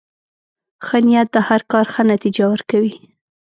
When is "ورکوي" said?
2.49-2.93